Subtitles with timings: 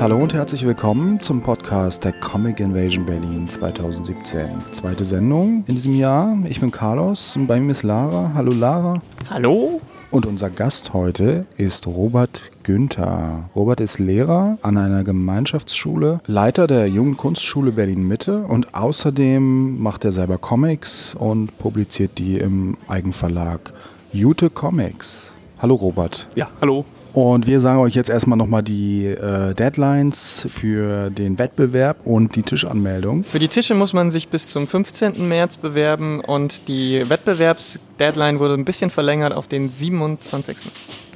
[0.00, 4.48] Hallo und herzlich willkommen zum Podcast der Comic Invasion Berlin 2017.
[4.72, 6.36] Zweite Sendung in diesem Jahr.
[6.46, 8.32] Ich bin Carlos und bei mir ist Lara.
[8.34, 9.00] Hallo Lara.
[9.30, 9.80] Hallo.
[10.12, 13.48] Und unser Gast heute ist Robert Günther.
[13.56, 20.04] Robert ist Lehrer an einer Gemeinschaftsschule, Leiter der Jungen Kunstschule Berlin Mitte und außerdem macht
[20.04, 23.72] er selber Comics und publiziert die im Eigenverlag
[24.12, 25.34] Jute Comics.
[25.58, 26.28] Hallo Robert.
[26.34, 26.84] Ja, hallo.
[27.12, 32.42] Und wir sagen euch jetzt erstmal nochmal die äh, Deadlines für den Wettbewerb und die
[32.42, 33.24] Tischanmeldung.
[33.24, 35.28] Für die Tische muss man sich bis zum 15.
[35.28, 40.56] März bewerben und die Wettbewerbsdeadline wurde ein bisschen verlängert auf den 27.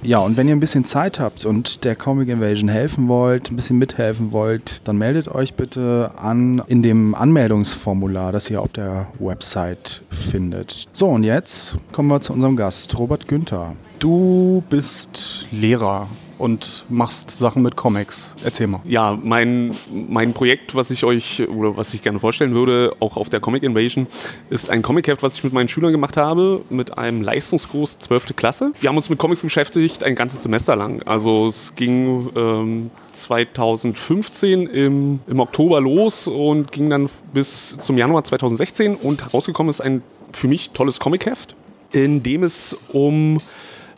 [0.03, 3.57] Ja, und wenn ihr ein bisschen Zeit habt und der Comic Invasion helfen wollt, ein
[3.57, 9.07] bisschen mithelfen wollt, dann meldet euch bitte an in dem Anmeldungsformular, das ihr auf der
[9.19, 10.89] Website findet.
[10.93, 13.75] So, und jetzt kommen wir zu unserem Gast, Robert Günther.
[13.99, 16.09] Du bist Lehrer
[16.39, 18.37] und machst Sachen mit Comics.
[18.45, 18.81] Erzähl mal.
[18.85, 23.31] Ja, mein, mein Projekt, was ich euch oder was ich gerne vorstellen würde, auch auf
[23.31, 24.07] der Comic Invasion,
[24.51, 28.37] ist ein Comic-Heft, was ich mit meinen Schülern gemacht habe, mit einem Leistungskurs 12.
[28.37, 28.73] Klasse.
[28.81, 31.03] Wir haben uns mit Comics beschäftigt ein ganzes Semester lang.
[31.05, 38.25] Also es ging ähm, 2015 im, im Oktober los und ging dann bis zum Januar
[38.25, 41.55] 2016 und herausgekommen ist ein für mich tolles Comic-Heft,
[41.93, 43.41] in dem es um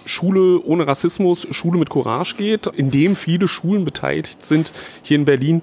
[0.08, 5.24] Schule ohne Rassismus, Schule mit Courage geht, in dem viele Schulen beteiligt sind hier in
[5.24, 5.62] Berlin.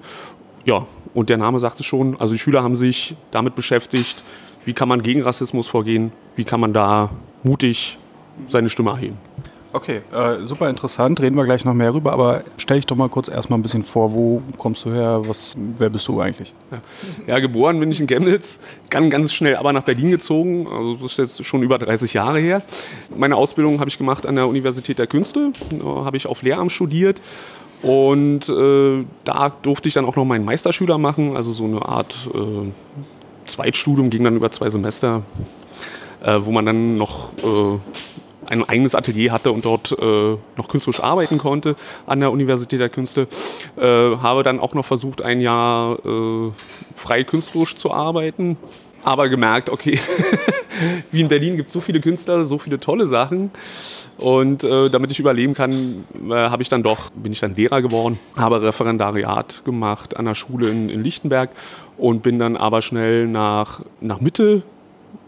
[0.64, 4.22] Ja, und der Name sagt es schon, also die Schüler haben sich damit beschäftigt,
[4.64, 7.10] wie kann man gegen Rassismus vorgehen, wie kann man da
[7.42, 7.98] mutig
[8.48, 9.16] seine Stimme erheben.
[9.76, 13.10] Okay, äh, super interessant, reden wir gleich noch mehr rüber, aber stell dich doch mal
[13.10, 16.54] kurz erstmal ein bisschen vor, wo kommst du her, was, wer bist du eigentlich?
[16.70, 16.78] Ja.
[17.34, 21.12] ja, geboren bin ich in Chemnitz, ganz, ganz schnell aber nach Berlin gezogen, also das
[21.12, 22.62] ist jetzt schon über 30 Jahre her.
[23.14, 25.52] Meine Ausbildung habe ich gemacht an der Universität der Künste,
[25.84, 27.20] habe ich auf Lehramt studiert.
[27.82, 32.16] Und äh, da durfte ich dann auch noch meinen Meisterschüler machen, also so eine Art
[32.32, 32.72] äh,
[33.46, 35.22] Zweitstudium, ging dann über zwei Semester,
[36.22, 37.78] äh, wo man dann noch äh,
[38.46, 41.76] ein eigenes Atelier hatte und dort äh, noch künstlerisch arbeiten konnte
[42.06, 43.28] an der Universität der Künste.
[43.76, 46.50] Äh, habe dann auch noch versucht, ein Jahr äh,
[46.94, 48.56] frei künstlerisch zu arbeiten,
[49.04, 49.98] aber gemerkt, okay,
[51.12, 53.50] wie in Berlin gibt es so viele Künstler, so viele tolle Sachen.
[54.18, 57.82] Und äh, damit ich überleben kann, äh, habe ich dann doch, bin ich dann Lehrer
[57.82, 61.50] geworden, habe Referendariat gemacht an der Schule in, in Lichtenberg
[61.98, 64.62] und bin dann aber schnell nach, nach Mitte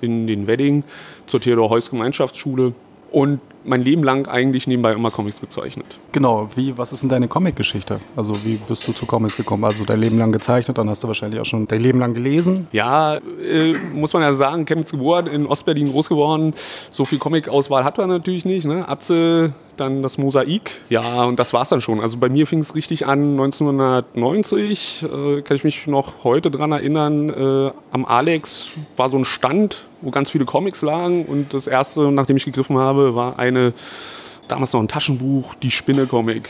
[0.01, 0.85] in den Wedding
[1.27, 2.73] zur Theodor Heuss Gemeinschaftsschule
[3.11, 5.99] und mein Leben lang eigentlich nebenbei immer Comics gezeichnet.
[6.13, 8.01] Genau, wie, was ist denn deine Comic-Geschichte?
[8.17, 9.65] Also wie bist du zu Comics gekommen?
[9.65, 12.67] Also dein Leben lang gezeichnet, dann hast du wahrscheinlich auch schon dein Leben lang gelesen?
[12.73, 16.55] Ja, äh, muss man ja sagen, Chemnitz geboren, in Ostberlin groß geworden.
[16.91, 18.67] So viel Comic-Auswahl hat man natürlich nicht.
[18.67, 18.89] Ne?
[18.89, 20.81] Atze, dann das Mosaik.
[20.89, 22.01] Ja, und das war es dann schon.
[22.01, 25.05] Also bei mir fing es richtig an 1990.
[25.05, 27.29] Äh, kann ich mich noch heute dran erinnern.
[27.31, 31.25] Äh, am Alex war so ein Stand, wo ganz viele Comics lagen.
[31.25, 33.58] Und das erste, nachdem ich gegriffen habe, war eine
[34.49, 36.49] damals noch ein Taschenbuch, die Spinne-Comic.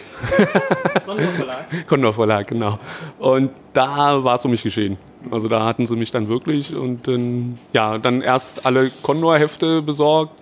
[1.04, 1.66] Condor Verlag.
[1.88, 2.78] Condor Verlag, genau.
[3.19, 4.96] Und da war es um mich geschehen.
[5.30, 10.32] Also da hatten sie mich dann wirklich und dann, ja, dann erst alle Condor-Hefte besorgt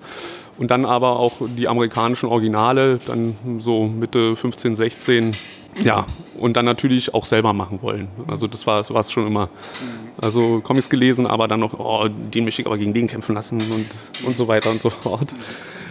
[0.59, 5.33] und dann aber auch die amerikanischen Originale, dann so Mitte 15, 16.
[5.83, 6.07] Ja,
[6.39, 8.09] und dann natürlich auch selber machen wollen.
[8.27, 9.51] Also das war es schon immer.
[10.19, 13.59] Also Comics gelesen, aber dann noch, oh, den möchte ich aber gegen den kämpfen lassen
[13.61, 13.87] und,
[14.27, 15.35] und so weiter und so fort.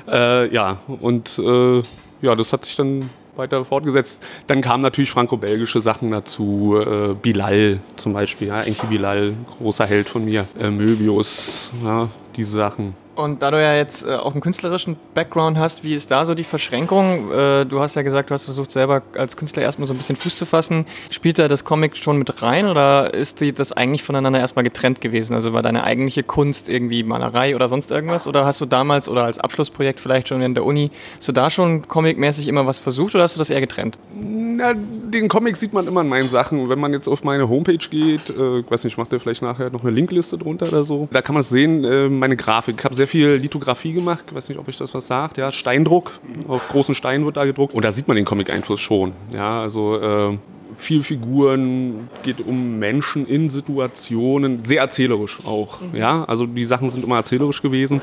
[0.08, 1.84] Äh, ja, und äh,
[2.22, 4.24] ja, das hat sich dann weiter fortgesetzt.
[4.48, 10.10] Dann kamen natürlich franco-belgische Sachen dazu, äh, Bilal zum Beispiel, ja, Enki Bilal, großer Held
[10.10, 13.05] von mir, äh, Möbius, ja, diese Sachen.
[13.16, 16.36] Und da du ja jetzt äh, auch einen künstlerischen Background hast, wie ist da so
[16.36, 17.32] die Verschränkung?
[17.32, 20.18] Äh, du hast ja gesagt, du hast versucht selber als Künstler erstmal so ein bisschen
[20.18, 20.86] Fuß zu fassen.
[21.10, 25.34] Spielt da das Comic schon mit rein oder ist das eigentlich voneinander erstmal getrennt gewesen?
[25.34, 28.28] Also war deine eigentliche Kunst irgendwie Malerei oder sonst irgendwas?
[28.28, 31.50] Oder hast du damals oder als Abschlussprojekt vielleicht schon in der Uni, hast du da
[31.50, 33.98] schon comicmäßig immer was versucht oder hast du das eher getrennt?
[34.14, 36.70] Na, den Comic sieht man immer in meinen Sachen.
[36.70, 39.42] Wenn man jetzt auf meine Homepage geht, äh, ich weiß nicht, ich mache dir vielleicht
[39.42, 42.76] nachher noch eine Linkliste drunter oder so, da kann man es sehen, äh, meine Grafik.
[42.80, 45.38] Ich habe sehr sehr viel Lithografie gemacht, ich weiß nicht, ob euch das was sagt,
[45.38, 46.12] ja, Steindruck,
[46.48, 50.00] auf großen Steinen wird da gedruckt und da sieht man den Comic-Einfluss schon, ja, also
[50.00, 50.38] äh,
[50.78, 55.80] viel Figuren, geht um Menschen in Situationen, sehr erzählerisch auch.
[55.80, 55.96] Mhm.
[55.96, 58.02] Ja, also die Sachen sind immer erzählerisch gewesen.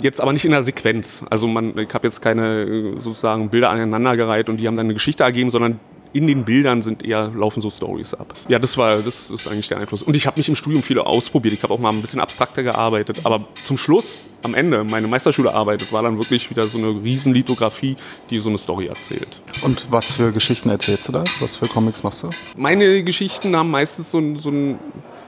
[0.00, 1.24] Jetzt aber nicht in der Sequenz.
[1.30, 5.22] Also man, ich habe jetzt keine sozusagen Bilder aneinandergereiht und die haben dann eine Geschichte
[5.22, 5.78] ergeben, sondern
[6.12, 8.32] in den Bildern sind eher, laufen so Stories ab.
[8.48, 10.02] Ja, das war, das ist eigentlich der Einfluss.
[10.02, 11.54] Und ich habe mich im Studium viel ausprobiert.
[11.54, 13.20] Ich habe auch mal ein bisschen abstrakter gearbeitet.
[13.24, 17.34] Aber zum Schluss, am Ende, meine Meisterschule arbeitet, war dann wirklich wieder so eine riesen
[17.34, 17.96] Lithografie,
[18.30, 19.40] die so eine Story erzählt.
[19.62, 21.24] Und was für Geschichten erzählst du da?
[21.40, 22.30] Was für Comics machst du?
[22.56, 24.78] Meine Geschichten haben meistens so, so ein,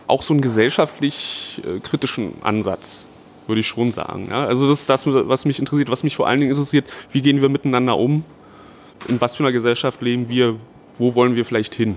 [0.07, 3.07] auch so einen gesellschaftlich äh, kritischen Ansatz
[3.47, 4.29] würde ich schon sagen.
[4.31, 4.41] Ja?
[4.47, 7.43] Also das ist das, was mich interessiert, was mich vor allen Dingen interessiert, wie gehen
[7.43, 8.25] wir miteinander um,
[9.09, 10.57] in was für einer Gesellschaft leben wir,
[10.99, 11.97] wo wollen wir vielleicht hin?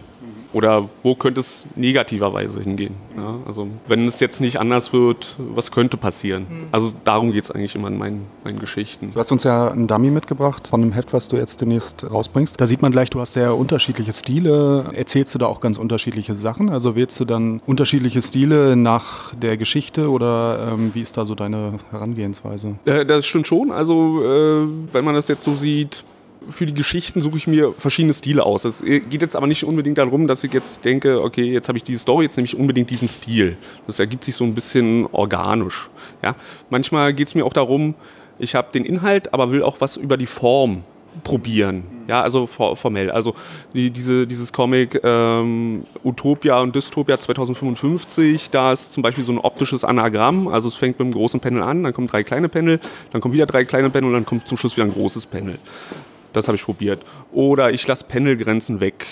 [0.54, 2.94] Oder wo könnte es negativerweise hingehen?
[3.18, 6.46] Ja, also wenn es jetzt nicht anders wird, was könnte passieren?
[6.48, 6.68] Mhm.
[6.72, 9.12] Also darum geht es eigentlich immer in meinen, meinen, Geschichten.
[9.14, 12.62] Du hast uns ja einen Dummy mitgebracht von einem Heft, was du jetzt demnächst rausbringst.
[12.62, 14.86] Da sieht man gleich, du hast sehr unterschiedliche Stile.
[14.94, 16.70] Erzählst du da auch ganz unterschiedliche Sachen?
[16.70, 21.34] Also wählst du dann unterschiedliche Stile nach der Geschichte oder ähm, wie ist da so
[21.34, 22.76] deine Herangehensweise?
[22.86, 23.72] Äh, das stimmt schon.
[23.72, 26.04] Also äh, wenn man das jetzt so sieht,
[26.50, 28.66] für die Geschichten suche ich mir verschiedene Stile aus.
[28.66, 31.84] Es geht jetzt aber nicht unbedingt darum, dass ich jetzt denke, okay, jetzt habe ich
[31.84, 33.58] diese Story, jetzt nehme ich unbedingt diesen Stil.
[33.88, 35.90] Das ergibt sich so ein bisschen organisch.
[36.22, 36.36] Ja?
[36.70, 37.96] Manchmal geht es mir auch darum,
[38.40, 40.84] ich habe den Inhalt, aber will auch was über die Form
[41.24, 41.84] probieren.
[42.08, 43.12] Ja, also formell.
[43.12, 43.36] Also
[43.74, 49.38] die, diese, dieses Comic ähm, Utopia und Dystopia 2055, da ist zum Beispiel so ein
[49.38, 50.48] optisches Anagramm.
[50.48, 52.80] Also es fängt mit einem großen Panel an, dann kommen drei kleine Panel,
[53.12, 55.60] dann kommen wieder drei kleine Panel und dann kommt zum Schluss wieder ein großes Panel.
[56.34, 57.04] Das habe ich probiert.
[57.32, 59.06] Oder ich lasse Panelgrenzen weg.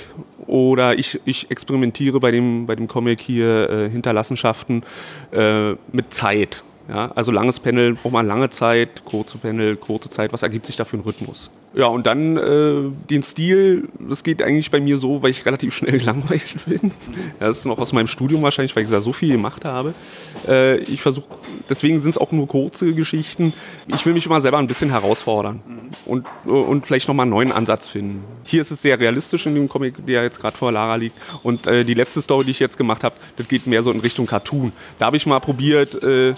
[0.48, 4.84] Oder ich, ich experimentiere bei dem, bei dem Comic hier äh, Hinterlassenschaften
[5.32, 6.64] äh, mit Zeit.
[6.90, 10.34] Ja, also langes Panel braucht man lange Zeit, kurze Panel, kurze Zeit.
[10.34, 11.50] Was ergibt sich da für ein Rhythmus?
[11.74, 15.74] Ja, und dann äh, den Stil, das geht eigentlich bei mir so, weil ich relativ
[15.74, 16.92] schnell gelangweilt bin.
[17.40, 19.94] Das ist noch aus meinem Studium wahrscheinlich, weil ich da so viel gemacht habe.
[20.48, 21.28] Äh, ich versuche,
[21.70, 23.54] deswegen sind es auch nur kurze Geschichten.
[23.88, 25.62] Ich will mich immer selber ein bisschen herausfordern
[26.06, 28.26] und, und vielleicht nochmal einen neuen Ansatz finden.
[28.44, 31.16] Hier ist es sehr realistisch in dem Comic, der jetzt gerade vor Lara liegt.
[31.42, 34.02] Und äh, die letzte Story, die ich jetzt gemacht habe, das geht mehr so in
[34.02, 34.74] Richtung Cartoon.
[34.98, 36.34] Da habe ich mal probiert, äh,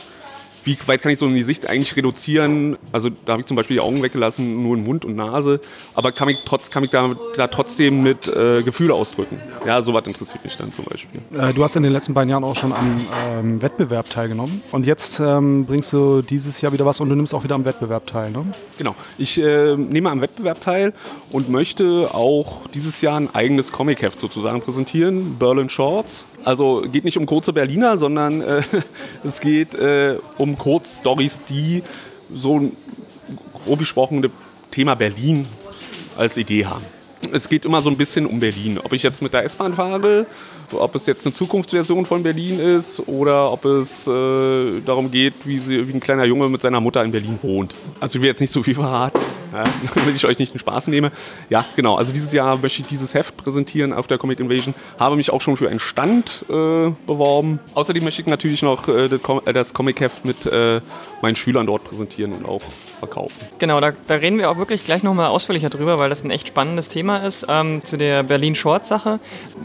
[0.64, 2.78] wie weit kann ich so in die Sicht eigentlich reduzieren?
[2.92, 5.60] Also da habe ich zum Beispiel die Augen weggelassen, nur in Mund und Nase,
[5.94, 9.38] aber kann ich, trotz, kann ich da, da trotzdem mit äh, Gefühle ausdrücken?
[9.66, 11.22] Ja, sowas interessiert mich dann zum Beispiel.
[11.38, 14.86] Äh, du hast in den letzten beiden Jahren auch schon am ähm, Wettbewerb teilgenommen und
[14.86, 18.08] jetzt ähm, bringst du dieses Jahr wieder was und du nimmst auch wieder am Wettbewerb
[18.08, 18.46] teil, ne?
[18.78, 20.94] Genau, ich äh, nehme am Wettbewerb teil
[21.32, 26.26] und möchte auch dieses Jahr ein eigenes Comic-Heft sozusagen präsentieren, Berlin Shorts.
[26.44, 28.62] Also geht nicht um kurze Berliner, sondern äh,
[29.24, 31.84] es geht äh, um Kurzstories, die
[32.34, 32.78] so ein
[33.66, 34.30] grob gesprochen
[34.72, 35.48] Thema Berlin
[36.18, 36.84] als Idee haben.
[37.32, 38.80] Es geht immer so ein bisschen um Berlin.
[38.84, 40.26] Ob ich jetzt mit der S-Bahn fahre,
[40.74, 45.58] ob es jetzt eine Zukunftsversion von Berlin ist oder ob es äh, darum geht, wie,
[45.58, 47.76] sie, wie, ein kleiner Junge mit seiner Mutter in Berlin wohnt.
[48.02, 49.22] Also ich will jetzt nicht so viel verraten,
[49.96, 51.12] damit ich euch nicht den Spaß nehme.
[51.50, 51.96] Ja, genau.
[51.96, 54.74] Also dieses Jahr möchte ich dieses Heft präsentieren auf der Comic Invasion.
[55.00, 57.60] Habe mich auch schon für einen Stand äh, beworben.
[57.74, 59.10] Außerdem möchte ich natürlich noch äh,
[59.54, 60.82] das Comic-Heft mit äh,
[61.22, 62.62] meinen Schülern dort präsentieren und auch
[63.00, 63.36] verkaufen.
[63.60, 66.48] Genau, da, da reden wir auch wirklich gleich nochmal ausführlicher drüber, weil das ein echt
[66.48, 69.20] spannendes Thema ist ähm, zu der Berlin-Short-Sache.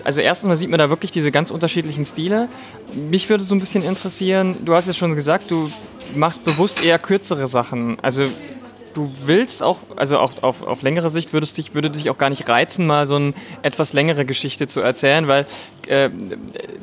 [0.05, 2.49] Also erstens mal sieht man da wirklich diese ganz unterschiedlichen Stile.
[2.95, 5.71] Mich würde so ein bisschen interessieren, du hast ja schon gesagt, du
[6.15, 7.99] machst bewusst eher kürzere Sachen.
[8.03, 8.27] Also
[8.99, 12.31] du willst auch, also auf, auf, auf längere Sicht würdest dich, würde dich auch gar
[12.31, 15.47] nicht reizen, mal so eine etwas längere Geschichte zu erzählen, weil
[15.87, 16.11] äh,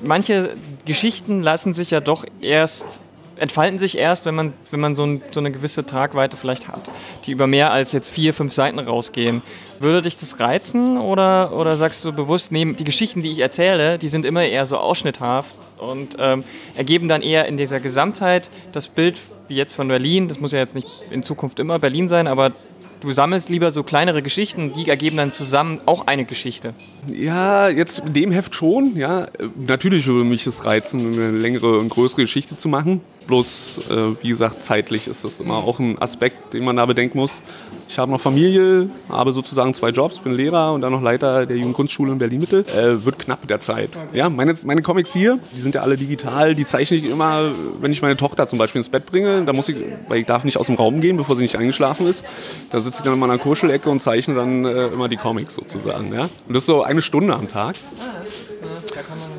[0.02, 0.56] manche
[0.86, 3.02] Geschichten lassen sich ja doch erst
[3.38, 6.90] entfalten sich erst, wenn man, wenn man so, ein, so, eine gewisse Tragweite vielleicht hat,
[7.26, 9.42] die über mehr als jetzt vier, fünf Seiten rausgehen.
[9.80, 13.98] Würde dich das reizen oder, oder sagst du bewusst, nee, die Geschichten, die ich erzähle,
[13.98, 16.44] die sind immer eher so ausschnitthaft und ähm,
[16.76, 20.60] ergeben dann eher in dieser Gesamtheit das Bild wie jetzt von Berlin, das muss ja
[20.60, 22.54] jetzt nicht in Zukunft immer Berlin sein, aber
[23.02, 26.74] du sammelst lieber so kleinere Geschichten, die ergeben dann zusammen auch eine Geschichte.
[27.08, 29.28] Ja, jetzt in dem Heft schon, ja.
[29.56, 33.02] Natürlich würde mich es reizen, eine längere und größere Geschichte zu machen.
[33.28, 37.18] Bloß, äh, wie gesagt, zeitlich ist das immer auch ein Aspekt, den man da bedenken
[37.18, 37.42] muss.
[37.88, 41.56] Ich habe noch Familie, habe sozusagen zwei Jobs, bin Lehrer und dann noch Leiter der
[41.56, 42.66] Jugendkunstschule in Berlin-Mitte.
[42.68, 43.92] Äh, wird knapp mit der Zeit.
[44.14, 47.92] Ja, meine, meine Comics hier, die sind ja alle digital, die zeichne ich immer, wenn
[47.92, 49.44] ich meine Tochter zum Beispiel ins Bett bringe.
[49.46, 52.08] Da muss ich, weil ich darf nicht aus dem Raum gehen, bevor sie nicht eingeschlafen
[52.08, 52.26] ist.
[52.72, 56.12] Da sitze ich dann in meiner Kurschelecke und zeichne dann äh, immer die Comics sozusagen.
[56.14, 56.24] Ja?
[56.24, 57.76] Und das ist so eine Stunde am Tag.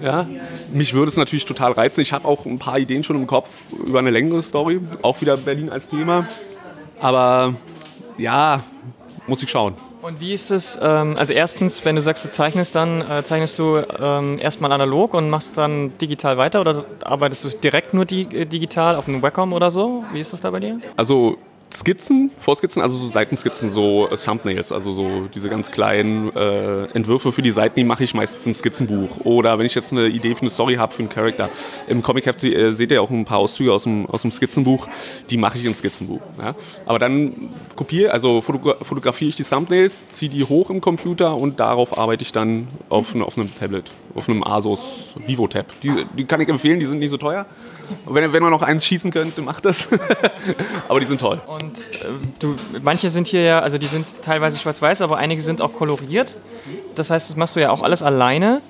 [0.02, 0.26] Ja,
[0.72, 2.00] mich würde es natürlich total reizen.
[2.02, 4.80] Ich habe auch ein paar Ideen schon im Kopf über eine längere Story.
[5.02, 6.28] Auch wieder Berlin als Thema.
[7.00, 7.54] Aber
[8.18, 8.62] ja,
[9.26, 9.74] muss ich schauen.
[10.02, 13.58] Und wie ist es, ähm, also erstens, wenn du sagst, du zeichnest, dann äh, zeichnest
[13.58, 18.26] du ähm, erstmal analog und machst dann digital weiter oder arbeitest du direkt nur di
[18.46, 20.04] digital auf einem Wacom oder so?
[20.12, 20.78] Wie ist das da bei dir?
[20.96, 21.38] Also
[21.72, 27.32] Skizzen, Vorskizzen, also so Seitenskizzen, so äh, Thumbnails, also so diese ganz kleinen äh, Entwürfe
[27.32, 29.24] für die Seiten, die mache ich meistens im Skizzenbuch.
[29.24, 31.50] Oder wenn ich jetzt eine Idee für eine Story habe, für einen Charakter.
[31.88, 34.86] Im Comic ihr, äh, seht ihr auch ein paar Auszüge aus dem, aus dem Skizzenbuch,
[35.28, 36.20] die mache ich ins Skizzenbuch.
[36.38, 36.54] Ja?
[36.86, 41.58] Aber dann kopiere, also fotogra fotografiere ich die Thumbnails, ziehe die hoch im Computer und
[41.58, 45.66] darauf arbeite ich dann auf, auf einem Tablet, auf einem Asus VivoTab.
[45.82, 47.46] Die, die kann ich empfehlen, die sind nicht so teuer.
[48.06, 49.88] Wenn, wenn man noch eins schießen könnte, macht das.
[50.88, 51.40] aber die sind toll.
[51.56, 52.06] Und äh,
[52.38, 56.36] du, manche sind hier ja, also die sind teilweise schwarz-weiß, aber einige sind auch koloriert.
[56.94, 58.60] Das heißt, das machst du ja auch alles alleine.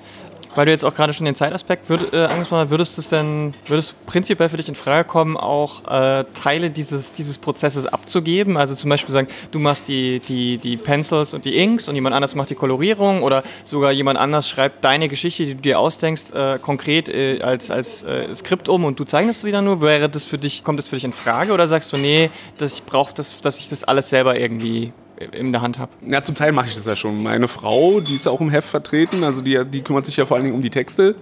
[0.57, 3.53] Weil du jetzt auch gerade schon den Zeitaspekt würd, äh, angesprochen hast, würdest es denn,
[3.67, 8.57] würdest prinzipiell für dich in Frage kommen, auch äh, Teile dieses, dieses Prozesses abzugeben?
[8.57, 12.15] Also zum Beispiel sagen, du machst die, die, die Pencils und die Inks und jemand
[12.15, 16.31] anders macht die Kolorierung oder sogar jemand anders schreibt deine Geschichte, die du dir ausdenkst,
[16.33, 19.79] äh, konkret äh, als, als äh, Skript um und du zeichnest sie dann nur.
[19.81, 22.73] Wäre das für dich, kommt das für dich in Frage oder sagst du, nee, dass
[22.73, 25.91] ich brauche das, dass ich das alles selber irgendwie in der Hand habe?
[26.05, 27.23] Ja, zum Teil mache ich das ja schon.
[27.23, 30.25] Meine Frau, die ist ja auch im Heft vertreten, also die, die kümmert sich ja
[30.25, 31.15] vor allen Dingen um die Texte,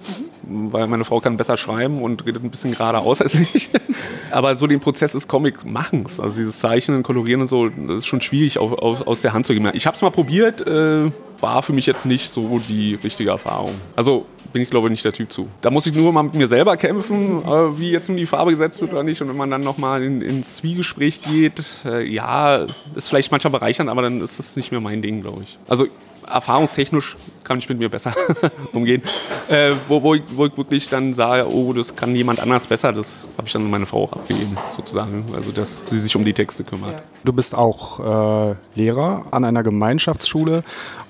[0.43, 0.73] mhm.
[0.73, 3.69] weil meine Frau kann besser schreiben und redet ein bisschen geradeaus als ich.
[4.31, 8.21] Aber so den Prozess des Comic-Machens, also dieses Zeichnen, Kolorieren und so, das ist schon
[8.21, 9.69] schwierig auf, auf, aus der Hand zu geben.
[9.73, 11.11] Ich habe es mal probiert, äh,
[11.45, 13.75] war für mich jetzt nicht so die richtige Erfahrung.
[13.95, 15.47] Also bin ich glaube ich nicht der Typ zu.
[15.61, 18.49] Da muss ich nur mal mit mir selber kämpfen, äh, wie jetzt nun die Farbe
[18.49, 19.21] gesetzt wird oder nicht.
[19.21, 23.91] Und wenn man dann nochmal in, ins Zwiegespräch geht, äh, ja, ist vielleicht manchmal bereichernd,
[23.91, 25.59] aber dann ist das nicht mehr mein Ding, glaube ich.
[25.67, 25.87] Also
[26.27, 28.13] erfahrungstechnisch kann ich mit mir besser
[28.73, 29.03] umgehen.
[29.47, 32.91] Äh, wo, wo, ich, wo, ich, wirklich dann sage, oh, das kann jemand anders besser,
[32.91, 35.25] das habe ich dann an meine Frau auch abgegeben, sozusagen.
[35.35, 37.03] Also, dass sie sich um die Texte kümmert.
[37.23, 40.63] Du bist auch äh, Lehrer an einer Gemeinschaftsschule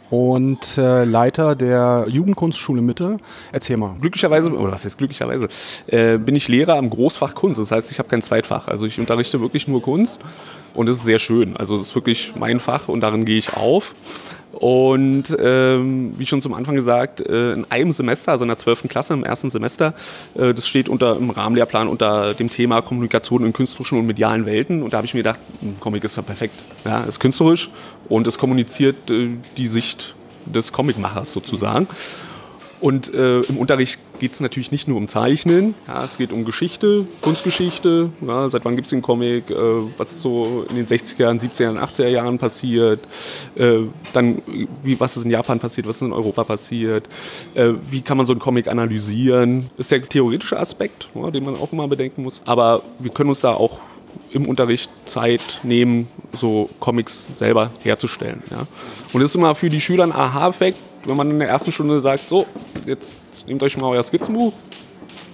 [0.09, 3.17] und äh, Leiter der Jugendkunstschule Mitte.
[3.51, 3.95] Erzähl mal.
[3.99, 5.47] Glücklicherweise, oder was heißt glücklicherweise,
[5.87, 7.59] äh, bin ich Lehrer am Großfach Kunst.
[7.59, 8.67] Das heißt, ich habe kein Zweitfach.
[8.67, 10.19] Also ich unterrichte wirklich nur Kunst
[10.73, 11.57] und das ist sehr schön.
[11.57, 13.95] Also das ist wirklich mein Fach und darin gehe ich auf.
[14.59, 18.87] Und ähm, wie schon zum Anfang gesagt, äh, in einem Semester, also in der 12.
[18.87, 19.93] Klasse, im ersten Semester,
[20.33, 24.81] äh, das steht unter, im Rahmenlehrplan unter dem Thema Kommunikation in künstlerischen und medialen Welten.
[24.81, 26.55] Und da habe ich mir gedacht, ein hm, Comic ist ja perfekt.
[26.85, 27.69] Ja, ist künstlerisch
[28.07, 31.87] und es kommuniziert äh, die Sicht des Comicmachers sozusagen.
[32.85, 36.45] Und äh, im Unterricht geht es natürlich nicht nur um Zeichnen, ja, es geht um
[36.45, 39.55] Geschichte, Kunstgeschichte, ja, seit wann gibt es den Comic, äh,
[39.97, 42.99] was ist so in den 60er, 70er, 80er Jahren passiert,
[43.55, 43.79] äh,
[44.13, 44.39] dann
[44.83, 47.07] wie, was ist in Japan passiert, was ist in Europa passiert,
[47.55, 51.55] äh, wie kann man so einen Comic analysieren, ist der theoretische Aspekt, ja, den man
[51.55, 53.79] auch immer bedenken muss, aber wir können uns da auch
[54.31, 58.43] im Unterricht Zeit nehmen, so Comics selber herzustellen.
[58.51, 58.67] Ja.
[59.11, 61.99] Und das ist immer für die Schüler ein Aha-Effekt, wenn man in der ersten Stunde
[61.99, 62.45] sagt, so,
[62.85, 64.53] jetzt nehmt euch mal euer Skizzenbuch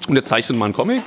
[0.08, 1.02] und jetzt zeichnet mal einen Comic.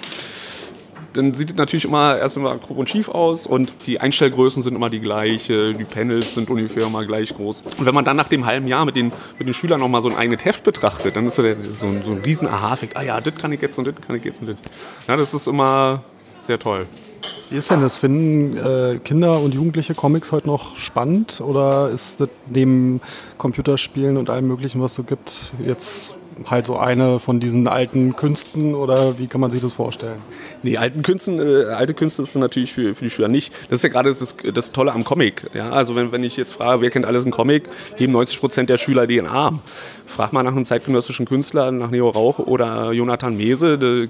[1.12, 4.74] Dann sieht es natürlich immer erst immer grob und schief aus und die Einstellgrößen sind
[4.74, 7.62] immer die gleiche, die Panels sind ungefähr immer gleich groß.
[7.78, 10.08] Und wenn man dann nach dem halben Jahr mit den, mit den Schülern nochmal so
[10.08, 12.96] ein eigenes Heft betrachtet, dann ist so, der, so, ein, so ein riesen Aha-Effekt.
[12.96, 14.56] Ah ja, das kann ich jetzt und das kann ich jetzt und das.
[15.06, 16.02] Ja, das ist immer
[16.40, 16.86] sehr toll.
[17.50, 17.98] Wie ist denn das?
[17.98, 23.00] Finden äh, Kinder und Jugendliche Comics heute noch spannend oder ist das neben
[23.38, 26.14] Computerspielen und allem Möglichen, was es so gibt, jetzt
[26.46, 30.18] halt so eine von diesen alten Künsten oder wie kann man sich das vorstellen?
[30.62, 33.52] Nee, alten Künsten, äh, alte Künste ist natürlich für, für die Schüler nicht.
[33.70, 35.44] Das ist ja gerade das, das Tolle am Comic.
[35.54, 35.70] Ja?
[35.70, 38.78] Also wenn, wenn ich jetzt frage, wer kennt alles einen Comic, heben 90 Prozent der
[38.78, 39.60] Schüler den Arm.
[40.06, 43.78] Frag mal nach einem zeitgenössischen Künstler, nach Neo Rauch oder Jonathan Mese.
[43.78, 44.08] De,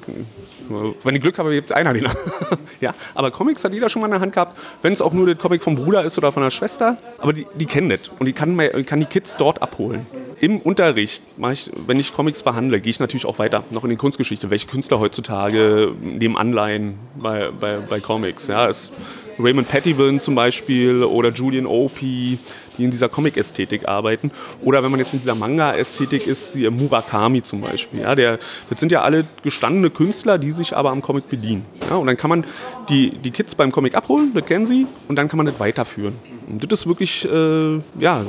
[1.02, 2.16] wenn ich Glück habe, hebt einer den Arm.
[2.80, 2.94] ja?
[3.14, 5.36] Aber Comics hat jeder schon mal in der Hand gehabt, wenn es auch nur der
[5.36, 6.96] Comic vom Bruder ist oder von der Schwester.
[7.18, 10.06] Aber die, die kennen das und die kann, kann die Kids dort abholen.
[10.40, 11.22] Im Unterricht,
[11.52, 14.50] ich, wenn ich Comics behandle, gehe ich natürlich auch weiter, noch in die Kunstgeschichte.
[14.50, 18.46] Welche Künstler heutzutage nehmen Anleihen bei, bei, bei Comics?
[18.46, 18.92] Ja, ist
[19.38, 22.38] Raymond Pettibone zum Beispiel oder Julian Opie,
[22.78, 24.30] die in dieser Comic-Ästhetik arbeiten.
[24.62, 28.00] Oder wenn man jetzt in dieser Manga-Ästhetik ist, die Murakami zum Beispiel.
[28.00, 28.38] Ja, der,
[28.70, 31.64] das sind ja alle gestandene Künstler, die sich aber am Comic bedienen.
[31.88, 32.44] Ja, und dann kann man
[32.88, 36.14] die, die Kids beim Comic abholen, das kennen sie, und dann kann man das weiterführen.
[36.46, 38.24] Und das ist wirklich, äh, ja,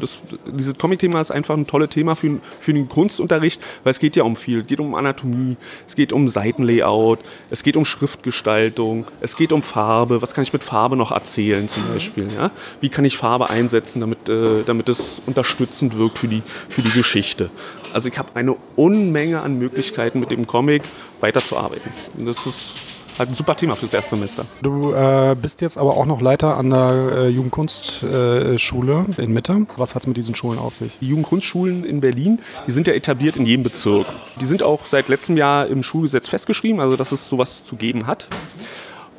[0.00, 4.16] das, dieses Comic-Thema ist einfach ein tolles Thema für, für den Kunstunterricht, weil es geht
[4.16, 4.60] ja um viel.
[4.60, 7.18] Es geht um Anatomie, es geht um Seitenlayout,
[7.50, 10.22] es geht um Schriftgestaltung, es geht um Farbe.
[10.22, 12.28] Was kann ich mit Farbe noch erzählen zum Beispiel?
[12.34, 12.50] Ja?
[12.80, 16.90] Wie kann ich Farbe einsetzen, damit, äh, damit es unterstützend wirkt für die, für die
[16.90, 17.50] Geschichte?
[17.92, 20.82] Also ich habe eine Unmenge an Möglichkeiten mit dem Comic
[21.20, 21.90] weiterzuarbeiten.
[22.16, 22.74] Und das ist
[23.18, 24.46] halt ein super Thema fürs erste Semester.
[24.62, 29.66] Du äh, bist jetzt aber auch noch Leiter an der äh, Jugendkunstschule äh, in Mitte.
[29.76, 30.98] Was hat es mit diesen Schulen auf sich?
[31.00, 34.06] Die Jugendkunstschulen in Berlin, die sind ja etabliert in jedem Bezirk.
[34.40, 38.06] Die sind auch seit letztem Jahr im Schulgesetz festgeschrieben, also dass es sowas zu geben
[38.06, 38.26] hat.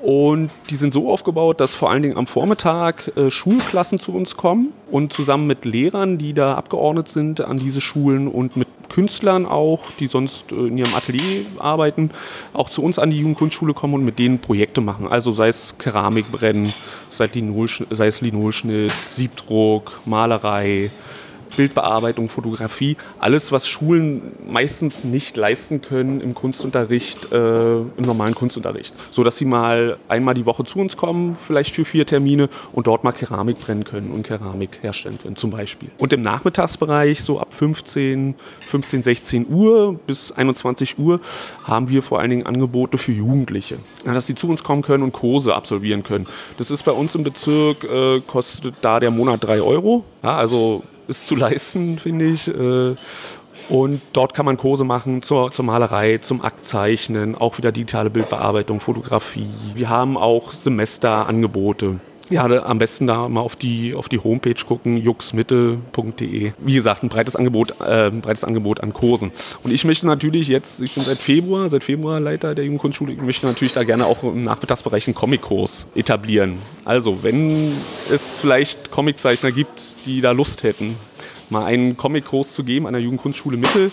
[0.03, 4.35] Und die sind so aufgebaut, dass vor allen Dingen am Vormittag äh, Schulklassen zu uns
[4.35, 9.45] kommen und zusammen mit Lehrern, die da abgeordnet sind an diese Schulen und mit Künstlern
[9.45, 12.11] auch, die sonst äh, in ihrem Atelier arbeiten,
[12.51, 15.07] auch zu uns an die Jugendkunstschule kommen und mit denen Projekte machen.
[15.07, 16.73] Also sei es Keramikbrennen,
[17.09, 20.91] sei es Linolschnitt, Siebdruck, Malerei,
[21.55, 28.93] Bildbearbeitung, Fotografie, alles, was Schulen meistens nicht leisten können im Kunstunterricht, äh, im normalen Kunstunterricht.
[29.11, 32.87] So dass sie mal einmal die Woche zu uns kommen, vielleicht für vier Termine und
[32.87, 35.89] dort mal Keramik brennen können und Keramik herstellen können, zum Beispiel.
[35.97, 38.35] Und im Nachmittagsbereich, so ab 15,
[38.69, 41.19] 15, 16 Uhr bis 21 Uhr,
[41.63, 45.11] haben wir vor allen Dingen Angebote für Jugendliche, dass sie zu uns kommen können und
[45.13, 46.27] Kurse absolvieren können.
[46.57, 50.03] Das ist bei uns im Bezirk, äh, kostet da der Monat 3 Euro.
[50.21, 52.47] Ja, also ist zu leisten, finde ich.
[52.47, 52.95] Äh,
[53.69, 58.79] und dort kann man Kurse machen zur, zur Malerei, zum Aktzeichnen, auch wieder digitale Bildbearbeitung,
[58.79, 59.47] Fotografie.
[59.73, 61.99] Wir haben auch Semesterangebote.
[62.29, 66.53] Ja, am besten da mal auf die, auf die Homepage gucken, juxmitte.de.
[66.57, 69.31] Wie gesagt, ein breites Angebot, äh, breites Angebot an Kursen.
[69.61, 73.21] Und ich möchte natürlich jetzt, ich bin seit Februar, seit Februar Leiter der Jugendkunstschule, ich
[73.21, 76.57] möchte natürlich da gerne auch im Nachmittagsbereich einen Comic-Kurs etablieren.
[76.85, 77.73] Also, wenn
[78.09, 80.95] es vielleicht Comiczeichner gibt, die da Lust hätten,
[81.49, 83.91] mal einen Comic-Kurs zu geben an der Jugendkunstschule Mitte,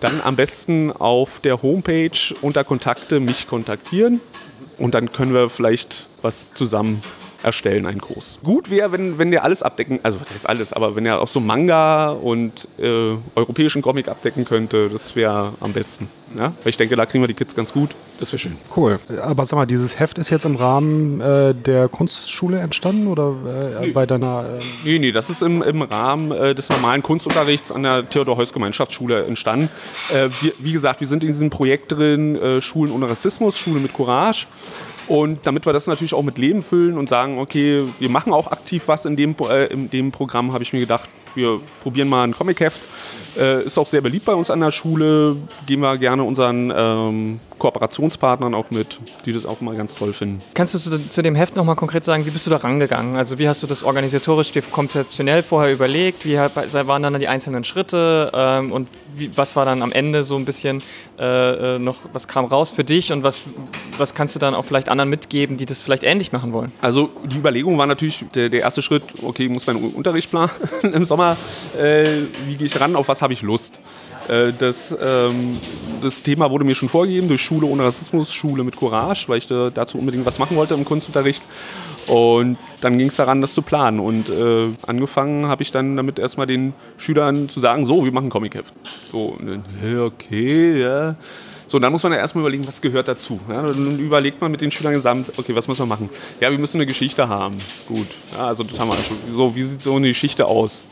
[0.00, 2.10] dann am besten auf der Homepage
[2.42, 4.20] unter Kontakte mich kontaktieren
[4.78, 7.02] und dann können wir vielleicht was zusammen
[7.42, 8.38] erstellen, einen Kurs.
[8.42, 11.28] Gut wäre, wenn, wenn der alles abdecken, also das ist alles, aber wenn er auch
[11.28, 16.08] so Manga und äh, europäischen Comic abdecken könnte, das wäre am besten.
[16.36, 16.52] Ja?
[16.62, 17.90] Weil ich denke, da kriegen wir die Kids ganz gut.
[18.18, 18.56] Das wäre schön.
[18.76, 18.98] Cool.
[19.22, 23.34] Aber sag mal, dieses Heft ist jetzt im Rahmen äh, der Kunstschule entstanden oder
[23.80, 23.92] äh, nee.
[23.92, 24.58] bei deiner.
[24.58, 29.24] Äh nee, nee, das ist im, im Rahmen äh, des normalen Kunstunterrichts an der Theodor-Heuss-Gemeinschaftsschule
[29.24, 29.70] entstanden.
[30.12, 33.78] Äh, wir, wie gesagt, wir sind in diesem Projekt drin, äh, Schulen ohne Rassismus, Schule
[33.78, 34.46] mit Courage.
[35.08, 38.52] Und damit wir das natürlich auch mit Leben füllen und sagen, okay, wir machen auch
[38.52, 41.08] aktiv was in dem, äh, in dem Programm, habe ich mir gedacht,
[41.38, 42.82] wir probieren mal ein Comic-Heft.
[43.36, 45.36] Äh, ist auch sehr beliebt bei uns an der Schule.
[45.66, 50.42] Gehen wir gerne unseren ähm, Kooperationspartnern auch mit, die das auch mal ganz toll finden.
[50.54, 53.16] Kannst du zu, zu dem Heft nochmal konkret sagen, wie bist du da rangegangen?
[53.16, 56.24] Also wie hast du das organisatorisch, konzeptionell vorher überlegt?
[56.24, 58.32] Wie waren dann die einzelnen Schritte?
[58.34, 60.82] Ähm, und wie, was war dann am Ende so ein bisschen
[61.18, 63.42] äh, äh, noch, was kam raus für dich und was,
[63.98, 66.72] was kannst du dann auch vielleicht anderen mitgeben, die das vielleicht ähnlich machen wollen?
[66.80, 70.50] Also die Überlegung war natürlich der, der erste Schritt, okay, ich muss meinen Unterricht planen
[70.82, 71.27] im Sommer.
[71.78, 73.78] Äh, wie gehe ich ran, auf was habe ich Lust?
[74.28, 75.58] Äh, das, ähm,
[76.02, 79.46] das Thema wurde mir schon vorgegeben durch Schule ohne Rassismus, Schule mit Courage, weil ich
[79.46, 81.42] da, dazu unbedingt was machen wollte im Kunstunterricht.
[82.06, 84.00] Und dann ging es daran, das zu planen.
[84.00, 88.30] Und äh, angefangen habe ich dann damit erstmal den Schülern zu sagen, so, wir machen
[88.30, 88.72] Comic-Heft.
[89.12, 89.36] So,
[90.00, 91.16] okay, ja.
[91.66, 93.38] So, dann muss man ja erstmal überlegen, was gehört dazu.
[93.46, 96.08] Ja, dann überlegt man mit den Schülern gesamt, okay, was muss man machen?
[96.40, 97.58] Ja, wir müssen eine Geschichte haben.
[97.86, 99.18] Gut, ja, also das haben wir schon.
[99.34, 100.82] So, wie sieht so eine Geschichte aus?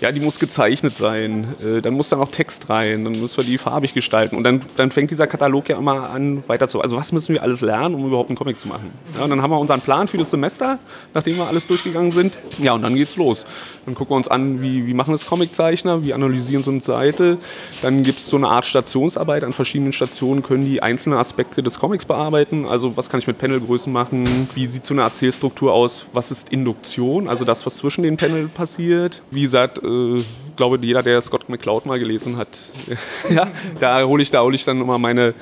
[0.00, 3.44] Ja, die muss gezeichnet sein, äh, dann muss da noch Text rein, dann müssen wir
[3.44, 6.80] die farbig gestalten und dann, dann fängt dieser Katalog ja immer an weiter zu.
[6.80, 8.92] Also was müssen wir alles lernen, um überhaupt einen Comic zu machen?
[9.16, 10.78] Ja, und dann haben wir unseren Plan für das Semester,
[11.14, 12.38] nachdem wir alles durchgegangen sind.
[12.58, 13.44] Ja, und dann geht's los.
[13.86, 17.38] Dann gucken wir uns an, wie, wie machen das Comiczeichner, wie analysieren so eine Seite.
[17.82, 19.44] Dann gibt es so eine Art Stationsarbeit.
[19.44, 22.66] An verschiedenen Stationen können die einzelnen Aspekte des Comics bearbeiten.
[22.66, 24.48] Also was kann ich mit Panelgrößen machen?
[24.54, 26.04] Wie sieht so eine Erzählstruktur aus?
[26.12, 27.28] Was ist Induktion?
[27.28, 29.22] Also das, was zwischen den Panel passiert.
[29.30, 30.24] Wie gesagt, äh,
[30.56, 32.48] glaube, jeder, der Scott McCloud mal gelesen hat,
[33.30, 35.34] ja, da hole ich, hol ich dann immer meine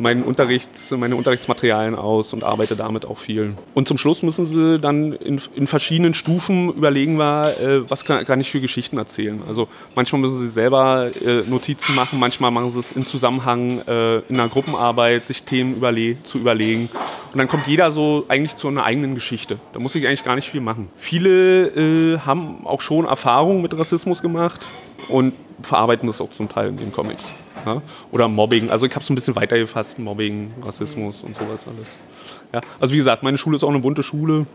[0.00, 3.54] meinen Unterrichts, meine Unterrichtsmaterialien aus und arbeite damit auch viel.
[3.74, 8.24] Und zum Schluss müssen sie dann in, in verschiedenen Stufen überlegen, wir, äh, was kann,
[8.24, 9.42] kann, ich für Geschichten erzählen.
[9.46, 14.18] Also manchmal müssen sie selber äh, Notizen machen, manchmal machen sie es in Zusammenhang äh,
[14.20, 16.88] in einer Gruppenarbeit, sich Themen überle zu überlegen.
[17.32, 19.58] Und dann kommt jeder so eigentlich zu einer eigenen Geschichte.
[19.72, 20.88] Da muss ich eigentlich gar nicht viel machen.
[20.96, 21.68] Viele
[22.14, 24.66] äh, haben auch schon Erfahrungen mit Rassismus gemacht
[25.08, 27.34] und verarbeiten das auch zum Teil in den Comics.
[27.66, 27.82] Ja?
[28.12, 28.70] Oder Mobbing.
[28.70, 31.98] Also ich habe es ein bisschen weitergefasst, Mobbing, Rassismus und sowas alles.
[32.52, 32.60] Ja?
[32.78, 34.46] Also wie gesagt, meine Schule ist auch eine bunte Schule.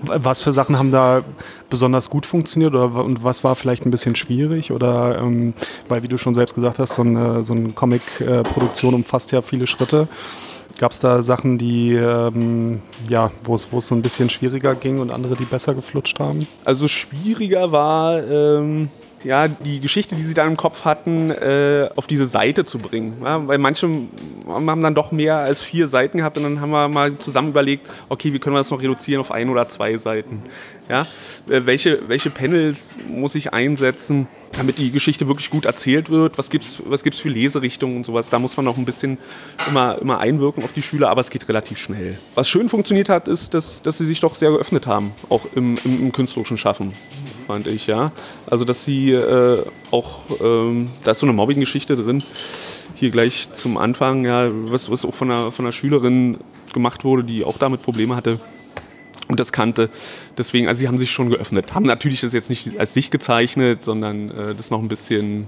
[0.00, 1.22] Was für Sachen haben da
[1.70, 4.70] besonders gut funktioniert oder und was war vielleicht ein bisschen schwierig?
[4.70, 5.54] Oder ähm,
[5.88, 9.66] weil, wie du schon selbst gesagt hast, so eine, so eine Comic-Produktion umfasst ja viele
[9.66, 10.06] Schritte.
[10.78, 15.10] Gab es da Sachen, die ähm, ja, wo es so ein bisschen schwieriger ging und
[15.10, 16.46] andere, die besser geflutscht haben?
[16.66, 18.90] Also schwieriger war ähm,
[19.26, 23.16] ja, die Geschichte, die sie da im Kopf hatten, äh, auf diese Seite zu bringen.
[23.24, 23.88] Ja, weil manche
[24.46, 27.88] haben dann doch mehr als vier Seiten gehabt und dann haben wir mal zusammen überlegt,
[28.08, 30.42] okay, wie können wir das noch reduzieren auf ein oder zwei Seiten?
[30.88, 31.00] Ja,
[31.48, 34.28] äh, welche, welche Panels muss ich einsetzen?
[34.52, 36.38] damit die Geschichte wirklich gut erzählt wird.
[36.38, 38.30] Was gibt es was gibt's für Leserichtungen und sowas?
[38.30, 39.18] Da muss man noch ein bisschen
[39.68, 42.16] immer, immer einwirken auf die Schüler, aber es geht relativ schnell.
[42.34, 45.76] Was schön funktioniert hat, ist, dass, dass sie sich doch sehr geöffnet haben, auch im,
[45.84, 46.92] im, im künstlerischen Schaffen,
[47.46, 48.12] fand ich, ja.
[48.46, 52.22] Also, dass sie äh, auch, ähm, da ist so eine Mobbing-Geschichte drin,
[52.94, 56.38] hier gleich zum Anfang, ja, was, was auch von einer, von einer Schülerin
[56.72, 58.40] gemacht wurde, die auch damit Probleme hatte
[59.28, 59.90] und das kannte.
[60.36, 61.74] Deswegen, also sie haben sich schon geöffnet.
[61.74, 65.46] Haben natürlich das jetzt nicht als sich gezeichnet, sondern äh, das noch ein bisschen,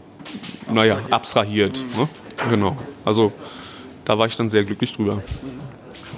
[0.72, 1.80] naja, abstrahiert.
[1.96, 2.08] Ne?
[2.50, 2.76] Genau.
[3.04, 3.32] Also
[4.04, 5.22] da war ich dann sehr glücklich drüber.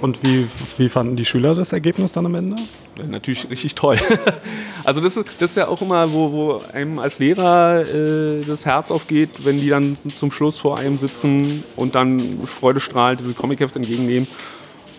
[0.01, 2.55] Und wie, wie fanden die Schüler das Ergebnis dann am Ende?
[2.97, 3.97] Ja, natürlich richtig toll.
[4.83, 8.65] also das ist, das ist ja auch immer, wo, wo einem als Lehrer äh, das
[8.65, 13.75] Herz aufgeht, wenn die dann zum Schluss vor einem sitzen und dann freudestrahlend diese Comicheft
[13.75, 14.27] entgegennehmen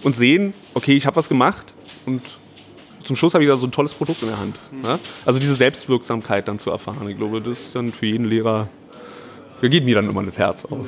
[0.02, 1.74] und sehen, okay, ich habe was gemacht
[2.06, 2.22] und
[3.04, 4.58] zum Schluss habe ich da so ein tolles Produkt in der Hand.
[4.70, 4.82] Mhm.
[4.82, 4.98] Ne?
[5.24, 8.68] Also diese Selbstwirksamkeit dann zu erfahren, ich glaube, das ist dann für jeden Lehrer,
[9.60, 10.86] da geht mir dann immer das Herz auf.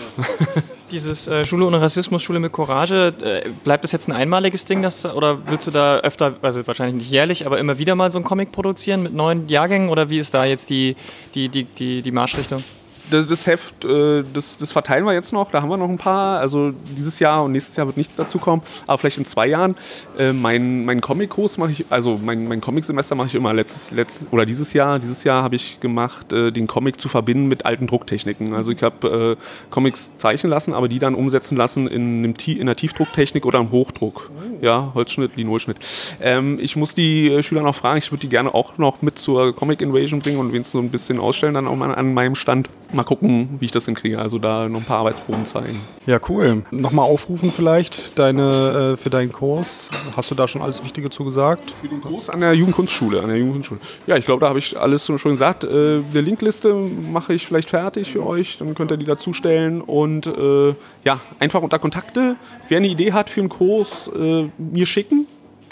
[0.94, 4.80] Dieses äh, Schule ohne Rassismus, Schule mit Courage, äh, bleibt das jetzt ein einmaliges Ding,
[4.80, 8.20] das, oder willst du da öfter, also wahrscheinlich nicht jährlich, aber immer wieder mal so
[8.20, 10.94] ein Comic produzieren mit neuen Jahrgängen oder wie ist da jetzt die,
[11.34, 12.62] die, die, die, die Marschrichtung?
[13.10, 15.50] Das, das Heft, äh, das, das, verteilen wir jetzt noch.
[15.50, 16.40] Da haben wir noch ein paar.
[16.40, 18.62] Also dieses Jahr und nächstes Jahr wird nichts dazu kommen.
[18.86, 19.74] Aber vielleicht in zwei Jahren.
[20.18, 24.32] Äh, mein mein Comic-Kurs mache ich, also mein, mein Comic-Semester mache ich immer letztes, letztes
[24.32, 24.98] oder dieses Jahr.
[24.98, 28.54] Dieses Jahr habe ich gemacht, äh, den Comic zu verbinden mit alten Drucktechniken.
[28.54, 29.36] Also ich habe
[29.70, 33.70] Comics zeichnen lassen, aber die dann umsetzen lassen in, einem, in einer Tiefdrucktechnik oder im
[33.70, 34.30] Hochdruck.
[34.60, 35.78] Ja, Holzschnitt, Linolschnitt.
[36.20, 37.98] Ähm, ich muss die Schüler noch fragen.
[37.98, 40.90] Ich würde die gerne auch noch mit zur Comic Invasion bringen und wenigstens so ein
[40.90, 44.18] bisschen ausstellen dann auch mal an meinem Stand mal gucken, wie ich das hinkriege.
[44.18, 45.80] Also da noch ein paar Arbeitsproben zeigen.
[46.06, 46.62] Ja, cool.
[46.70, 49.90] Nochmal aufrufen vielleicht deine, äh, für deinen Kurs.
[50.16, 51.70] Hast du da schon alles Wichtige zu gesagt?
[51.70, 53.20] Für den Kurs an der Jugendkunstschule.
[53.20, 53.80] An der Jugendkunstschule.
[54.06, 55.64] Ja, ich glaube, da habe ich alles schon gesagt.
[55.64, 58.58] Äh, eine Linkliste mache ich vielleicht fertig für euch.
[58.58, 59.80] Dann könnt ihr die dazustellen.
[59.80, 62.36] Und äh, ja, einfach unter Kontakte.
[62.68, 65.26] Wer eine Idee hat für einen Kurs, äh, mir schicken.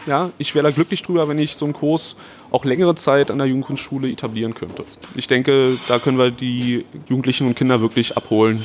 [0.07, 2.17] Ja, ich wäre da glücklich drüber, wenn ich so einen Kurs
[2.51, 4.85] auch längere Zeit an der Jugendkunstschule etablieren könnte.
[5.15, 8.65] Ich denke, da können wir die Jugendlichen und Kinder wirklich abholen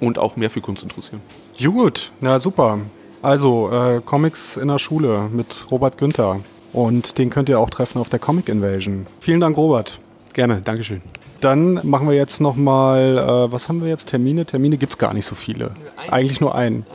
[0.00, 1.20] und auch mehr für Kunst interessieren.
[1.62, 2.80] Gut, na super.
[3.22, 6.40] Also äh, Comics in der Schule mit Robert Günther.
[6.72, 9.06] Und den könnt ihr auch treffen auf der Comic Invasion.
[9.20, 10.00] Vielen Dank, Robert.
[10.32, 11.02] Gerne, Dankeschön.
[11.40, 14.08] Dann machen wir jetzt nochmal, äh, was haben wir jetzt?
[14.08, 14.46] Termine?
[14.46, 15.72] Termine gibt es gar nicht so viele.
[16.08, 16.86] Eigentlich nur einen.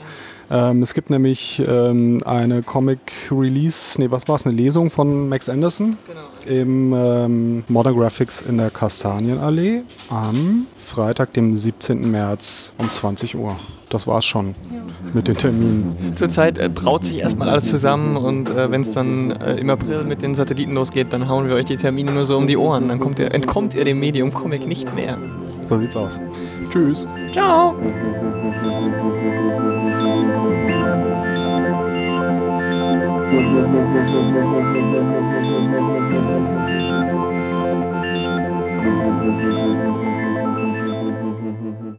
[0.50, 5.50] Ähm, es gibt nämlich ähm, eine Comic-Release, nee, was war es, eine Lesung von Max
[5.50, 6.62] Anderson genau.
[6.62, 12.10] im ähm, Modern Graphics in der Kastanienallee am Freitag, dem 17.
[12.10, 13.56] März um 20 Uhr.
[13.90, 14.82] Das war's schon ja.
[15.14, 16.16] mit den Terminen.
[16.16, 20.04] Zurzeit äh, braut sich erstmal alles zusammen und äh, wenn es dann äh, im April
[20.04, 22.90] mit den Satelliten losgeht, dann hauen wir euch die Termine nur so um die Ohren.
[22.90, 25.18] Dann ihr, entkommt ihr dem Medium Comic nicht mehr.
[25.66, 26.20] So sieht's aus.
[26.70, 27.06] Tschüss.
[27.34, 27.76] Ciao.
[33.38, 33.52] Thank
[40.02, 40.07] you.